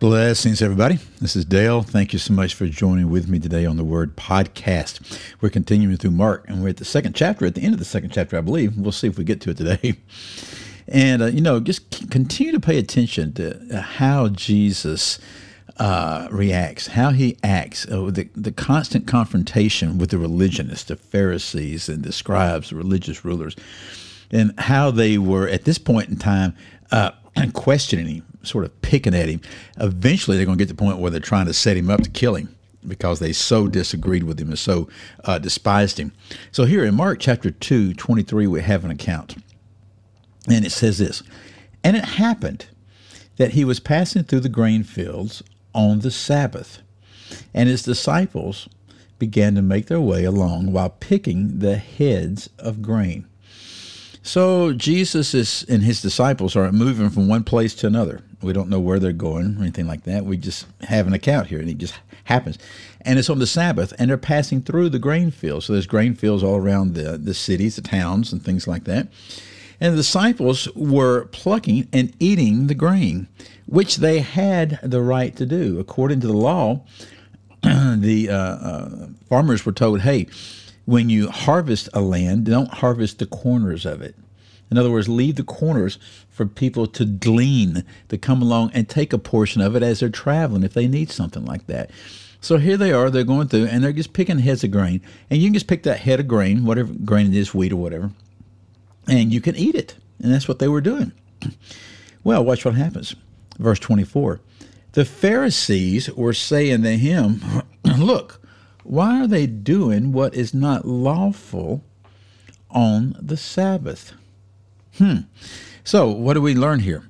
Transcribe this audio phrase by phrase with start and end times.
[0.00, 1.00] Blessings, everybody.
[1.20, 1.82] This is Dale.
[1.82, 5.20] Thank you so much for joining with me today on the Word Podcast.
[5.40, 7.84] We're continuing through Mark, and we're at the second chapter, at the end of the
[7.84, 8.78] second chapter, I believe.
[8.78, 9.98] We'll see if we get to it today.
[10.90, 15.18] And, uh, you know, just continue to pay attention to how Jesus
[15.76, 21.90] uh, reacts, how he acts, uh, the, the constant confrontation with the religionists, the Pharisees,
[21.90, 23.54] and the scribes, the religious rulers,
[24.30, 26.56] and how they were, at this point in time,
[27.38, 29.40] uh, questioning him sort of picking at him.
[29.78, 32.02] Eventually, they're going to get to the point where they're trying to set him up
[32.02, 32.54] to kill him
[32.86, 34.88] because they so disagreed with him and so
[35.24, 36.12] uh, despised him.
[36.52, 39.36] So here in Mark chapter 2, 23, we have an account.
[40.48, 41.22] And it says this
[41.84, 42.66] And it happened
[43.36, 45.42] that he was passing through the grain fields
[45.74, 46.80] on the Sabbath,
[47.52, 48.68] and his disciples
[49.18, 53.26] began to make their way along while picking the heads of grain.
[54.28, 58.20] So Jesus is, and his disciples are moving from one place to another.
[58.42, 60.26] We don't know where they're going or anything like that.
[60.26, 62.58] We just have an account here, and it just happens.
[63.00, 65.64] And it's on the Sabbath, and they're passing through the grain fields.
[65.64, 69.08] So there's grain fields all around the, the cities, the towns, and things like that.
[69.80, 73.28] And the disciples were plucking and eating the grain,
[73.64, 75.80] which they had the right to do.
[75.80, 76.84] According to the law,
[77.62, 80.26] the uh, uh, farmers were told, hey,
[80.88, 84.14] when you harvest a land, don't harvest the corners of it.
[84.70, 85.98] In other words, leave the corners
[86.30, 90.08] for people to glean, to come along and take a portion of it as they're
[90.08, 91.90] traveling if they need something like that.
[92.40, 95.02] So here they are, they're going through and they're just picking heads of grain.
[95.28, 97.76] And you can just pick that head of grain, whatever grain it is, wheat or
[97.76, 98.10] whatever,
[99.06, 99.94] and you can eat it.
[100.22, 101.12] And that's what they were doing.
[102.24, 103.14] Well, watch what happens.
[103.58, 104.40] Verse 24.
[104.92, 107.40] The Pharisees were saying to him,
[107.84, 108.42] Look,
[108.88, 111.84] why are they doing what is not lawful
[112.70, 114.12] on the Sabbath?
[114.96, 115.20] Hmm.
[115.84, 117.04] So, what do we learn here?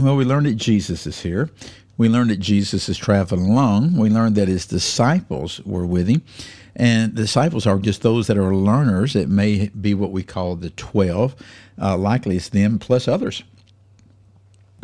[0.00, 1.50] Well, we learned that Jesus is here.
[1.96, 3.96] We learned that Jesus is traveling along.
[3.96, 6.22] We learned that his disciples were with him.
[6.76, 9.14] And disciples are just those that are learners.
[9.14, 11.36] It may be what we call the 12.
[11.80, 13.44] Uh, likely it's them plus others.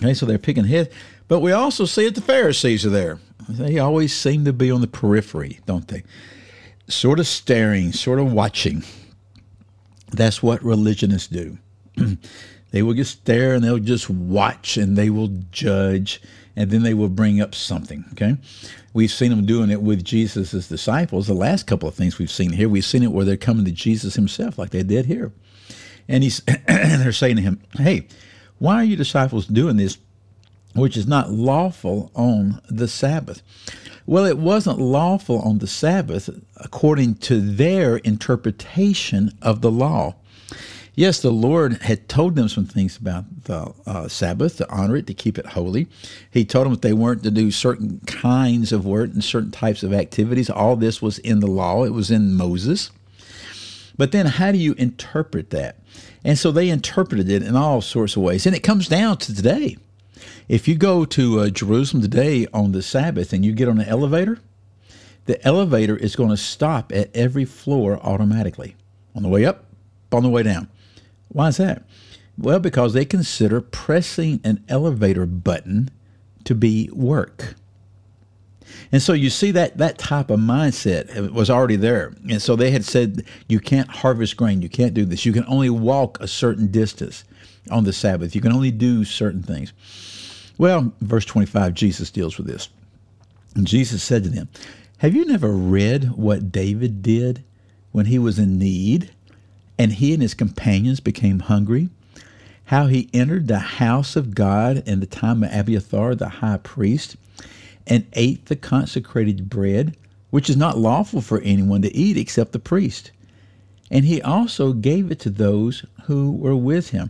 [0.00, 0.88] Okay, so they're picking heads.
[1.28, 3.19] But we also see that the Pharisees are there.
[3.56, 6.03] They always seem to be on the periphery, don't they?
[6.88, 8.84] Sort of staring, sort of watching.
[10.11, 11.59] That's what religionists do.
[12.71, 16.22] They will just stare and they'll just watch and they will judge
[16.56, 18.05] and then they will bring up something.
[18.12, 18.37] Okay.
[18.93, 21.27] We've seen them doing it with Jesus' disciples.
[21.27, 23.71] The last couple of things we've seen here, we've seen it where they're coming to
[23.71, 25.32] Jesus himself, like they did here.
[26.09, 28.06] And he's and they're saying to him, Hey,
[28.59, 29.99] why are you disciples doing this,
[30.75, 33.42] which is not lawful on the Sabbath?
[34.06, 40.16] Well, it wasn't lawful on the Sabbath according to their interpretation of the law.
[40.94, 45.06] Yes, the Lord had told them some things about the uh, Sabbath, to honor it,
[45.06, 45.86] to keep it holy.
[46.31, 49.82] He told them that they weren't to do certain kinds of work and certain types
[49.82, 50.50] of activities.
[50.50, 52.91] All this was in the law, it was in Moses.
[53.97, 55.76] But then, how do you interpret that?
[56.25, 58.44] And so they interpreted it in all sorts of ways.
[58.47, 59.76] And it comes down to today.
[60.50, 63.87] If you go to uh, Jerusalem today on the Sabbath and you get on an
[63.87, 64.41] elevator,
[65.27, 68.75] the elevator is going to stop at every floor automatically
[69.15, 69.66] on the way up,
[70.11, 70.69] on the way down.
[71.28, 71.84] Why is that?
[72.37, 75.88] Well, because they consider pressing an elevator button
[76.43, 77.55] to be work.
[78.91, 82.12] And so you see that that type of mindset was already there.
[82.28, 85.25] And so they had said you can't harvest grain, you can't do this.
[85.25, 87.22] You can only walk a certain distance
[87.71, 88.34] on the Sabbath.
[88.34, 89.72] You can only do certain things.
[90.60, 92.69] Well, verse 25 Jesus deals with this.
[93.54, 94.50] And Jesus said to them,
[94.98, 97.43] "Have you never read what David did
[97.93, 99.11] when he was in need?"
[99.79, 101.88] and he and his companions became hungry,
[102.64, 107.17] how he entered the house of God in the time of Abiathar the high priest,
[107.87, 109.96] and ate the consecrated bread,
[110.29, 113.12] which is not lawful for anyone to eat except the priest.
[113.90, 117.08] And he also gave it to those who were with him.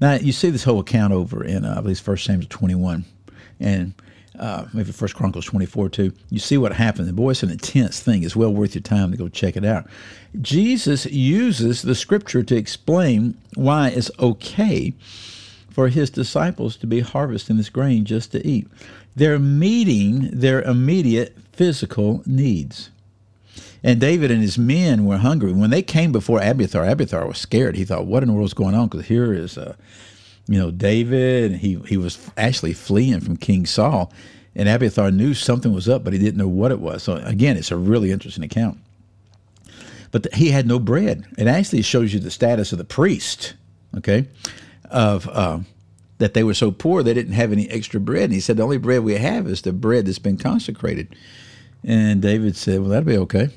[0.00, 3.04] Now, you see this whole account over in, uh, I believe, 1 Samuel 21.
[3.60, 3.94] And
[4.38, 6.12] uh, maybe First Chronicles 24 too.
[6.30, 7.08] You see what happened.
[7.08, 8.22] The Boy, it's an intense thing.
[8.22, 9.86] It's well worth your time to go check it out.
[10.40, 14.92] Jesus uses the scripture to explain why it's okay
[15.70, 18.66] for his disciples to be harvesting this grain just to eat.
[19.14, 22.90] They're meeting their immediate physical needs.
[23.82, 25.52] And David and his men were hungry.
[25.52, 27.76] When they came before Abiathar, Abiathar was scared.
[27.76, 29.74] He thought, "What in the world's going on?" Because here is, uh,
[30.48, 31.56] you know, David.
[31.56, 34.12] He he was actually fleeing from King Saul,
[34.54, 37.02] and Abiathar knew something was up, but he didn't know what it was.
[37.02, 38.78] So again, it's a really interesting account.
[40.10, 41.26] But the, he had no bread.
[41.36, 43.54] It actually shows you the status of the priest.
[43.96, 44.26] Okay,
[44.90, 45.60] of uh,
[46.18, 48.24] that they were so poor they didn't have any extra bread.
[48.24, 51.14] And he said, The only bread we have is the bread that's been consecrated.
[51.84, 53.48] And David said, Well, that'll be okay.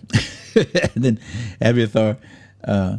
[0.56, 1.20] and then
[1.62, 2.18] Abiathar
[2.64, 2.98] uh,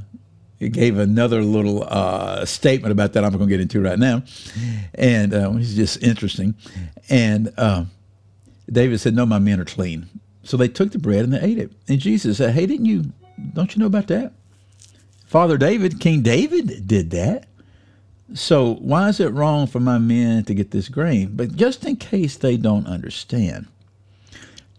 [0.59, 4.23] gave another little uh, statement about that I'm going to get into right now.
[4.95, 6.55] And uh, it's just interesting.
[7.09, 7.85] And uh,
[8.71, 10.09] David said, No, my men are clean.
[10.43, 11.73] So they took the bread and they ate it.
[11.89, 13.13] And Jesus said, Hey, didn't you,
[13.55, 14.33] don't you know about that?
[15.27, 17.47] Father David, King David did that.
[18.35, 21.33] So why is it wrong for my men to get this grain?
[21.35, 23.67] But just in case they don't understand,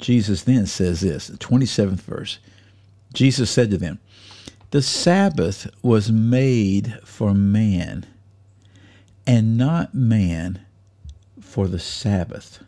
[0.02, 2.40] Jesus then says this, the 27th verse.
[3.14, 4.00] Jesus said to them,
[4.72, 8.06] The Sabbath was made for man,
[9.26, 10.66] and not man
[11.40, 12.64] for the Sabbath.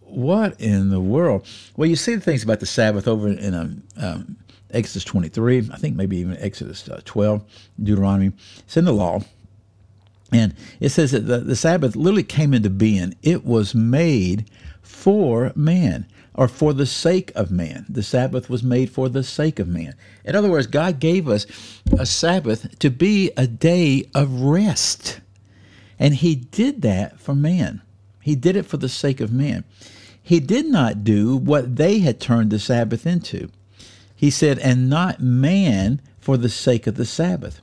[0.00, 1.46] What in the world?
[1.76, 4.36] Well, you see the things about the Sabbath over in um, um,
[4.70, 7.42] Exodus 23, I think maybe even Exodus uh, 12,
[7.82, 8.32] Deuteronomy.
[8.58, 9.20] It's in the law.
[10.34, 13.14] And it says that the, the Sabbath literally came into being.
[13.22, 14.50] It was made
[14.82, 17.86] for man or for the sake of man.
[17.88, 19.94] The Sabbath was made for the sake of man.
[20.24, 21.46] In other words, God gave us
[21.96, 25.20] a Sabbath to be a day of rest.
[26.00, 27.80] And He did that for man.
[28.20, 29.62] He did it for the sake of man.
[30.20, 33.50] He did not do what they had turned the Sabbath into.
[34.16, 37.60] He said, and not man for the sake of the Sabbath.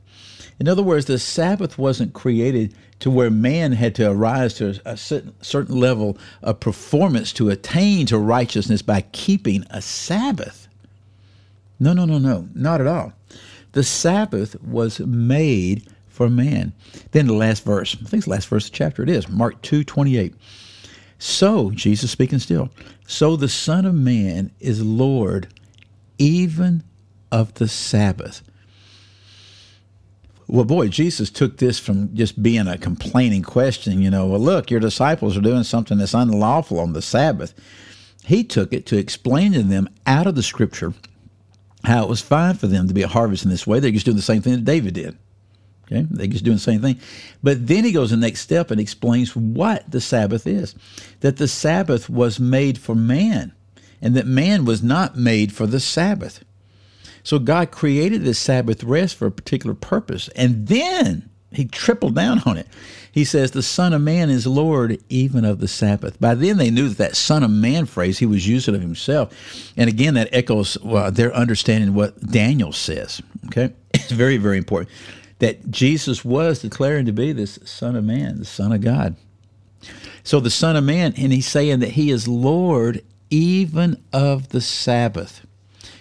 [0.62, 4.96] In other words, the Sabbath wasn't created to where man had to arise to a
[4.96, 10.68] certain level of performance to attain to righteousness by keeping a Sabbath.
[11.80, 13.12] No, no, no, no, not at all.
[13.72, 16.74] The Sabbath was made for man.
[17.10, 19.28] Then the last verse, I think it's the last verse of the chapter, it is
[19.28, 20.36] Mark 2 28.
[21.18, 22.70] So, Jesus speaking still,
[23.08, 25.48] so the Son of Man is Lord
[26.20, 26.84] even
[27.32, 28.44] of the Sabbath.
[30.52, 34.70] Well, boy, Jesus took this from just being a complaining question, you know, well, look,
[34.70, 37.54] your disciples are doing something that's unlawful on the Sabbath.
[38.26, 40.94] He took it to explain to them out of the scripture
[41.86, 43.80] how it was fine for them to be a harvest in this way.
[43.80, 45.18] They're just doing the same thing that David did.
[45.86, 47.00] Okay, they're just doing the same thing.
[47.42, 50.76] But then he goes the next step and explains what the Sabbath is
[51.22, 53.54] that the Sabbath was made for man
[54.02, 56.44] and that man was not made for the Sabbath.
[57.24, 60.28] So God created this Sabbath rest for a particular purpose.
[60.30, 62.68] And then he tripled down on it.
[63.12, 66.20] He says, The Son of Man is Lord even of the Sabbath.
[66.20, 69.34] By then they knew that that Son of Man phrase, he was using of himself.
[69.76, 73.22] And again, that echoes well, their understanding what Daniel says.
[73.48, 73.74] Okay?
[73.94, 74.90] It's very, very important
[75.40, 79.16] that Jesus was declaring to be this Son of Man, the Son of God.
[80.24, 84.62] So the Son of Man, and he's saying that he is Lord even of the
[84.62, 85.46] Sabbath.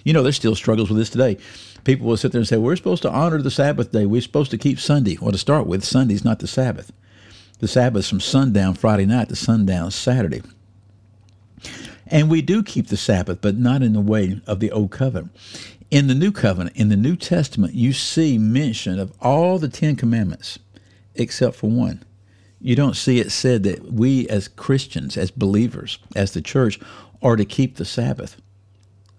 [0.05, 1.39] You know, there's still struggles with this today.
[1.85, 4.07] People will sit there and say, We're supposed to honor the Sabbath day.
[4.07, 5.19] We're supposed to keep Sunday.
[5.21, 6.93] Well, to start with, Sunday's not the Sabbath.
[7.59, 10.43] The Sabbath's from sundown Friday night to sundown Saturday.
[12.07, 15.37] And we do keep the Sabbath, but not in the way of the Old Covenant.
[15.91, 19.97] In the New Covenant, in the New Testament, you see mention of all the Ten
[19.97, 20.59] Commandments
[21.15, 22.05] except for one
[22.61, 26.79] you don't see it said that we as Christians, as believers, as the church,
[27.23, 28.41] are to keep the Sabbath,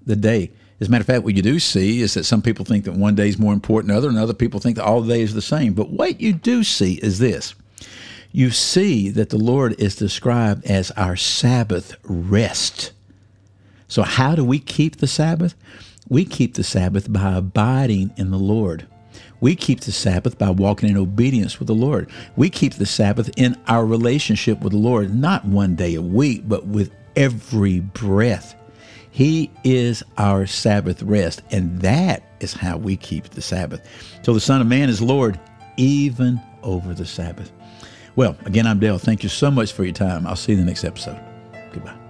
[0.05, 0.51] the day.
[0.81, 2.95] As a matter of fact, what you do see is that some people think that
[2.95, 5.35] one day is more important than other, and other people think that all days are
[5.35, 5.73] the same.
[5.73, 7.53] But what you do see is this.
[8.31, 12.93] You see that the Lord is described as our Sabbath rest.
[13.88, 15.53] So, how do we keep the Sabbath?
[16.09, 18.88] We keep the Sabbath by abiding in the Lord.
[19.39, 22.09] We keep the Sabbath by walking in obedience with the Lord.
[22.35, 26.47] We keep the Sabbath in our relationship with the Lord, not one day a week,
[26.47, 28.55] but with every breath.
[29.12, 33.86] He is our Sabbath rest, and that is how we keep the Sabbath.
[34.24, 35.39] So the Son of Man is Lord
[35.77, 37.51] even over the Sabbath.
[38.15, 38.98] Well, again, I'm Dale.
[38.98, 40.25] Thank you so much for your time.
[40.25, 41.20] I'll see you in the next episode.
[41.74, 42.00] Goodbye.